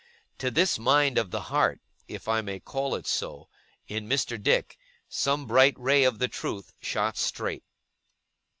To 0.39 0.49
this 0.49 0.79
mind 0.79 1.19
of 1.19 1.29
the 1.29 1.41
heart, 1.41 1.79
if 2.07 2.27
I 2.27 2.41
may 2.41 2.59
call 2.59 2.95
it 2.95 3.05
so, 3.05 3.49
in 3.87 4.09
Mr. 4.09 4.41
Dick, 4.41 4.79
some 5.07 5.45
bright 5.45 5.75
ray 5.77 6.05
of 6.05 6.17
the 6.17 6.27
truth 6.27 6.73
shot 6.81 7.17
straight. 7.17 7.63